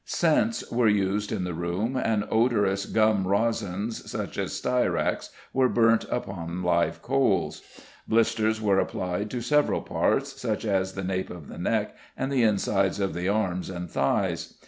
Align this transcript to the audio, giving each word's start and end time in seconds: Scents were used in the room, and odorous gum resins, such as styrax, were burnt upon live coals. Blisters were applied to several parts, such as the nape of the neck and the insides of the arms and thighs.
Scents 0.03 0.63
were 0.71 0.87
used 0.87 1.31
in 1.31 1.43
the 1.43 1.53
room, 1.53 1.95
and 1.95 2.25
odorous 2.31 2.87
gum 2.87 3.27
resins, 3.27 4.09
such 4.09 4.39
as 4.39 4.51
styrax, 4.59 5.29
were 5.53 5.69
burnt 5.69 6.05
upon 6.09 6.63
live 6.63 7.03
coals. 7.03 7.61
Blisters 8.07 8.59
were 8.59 8.79
applied 8.79 9.29
to 9.29 9.41
several 9.41 9.81
parts, 9.83 10.41
such 10.41 10.65
as 10.65 10.93
the 10.93 11.03
nape 11.03 11.29
of 11.29 11.49
the 11.49 11.59
neck 11.59 11.95
and 12.17 12.31
the 12.31 12.41
insides 12.41 12.99
of 12.99 13.13
the 13.13 13.29
arms 13.29 13.69
and 13.69 13.91
thighs. 13.91 14.55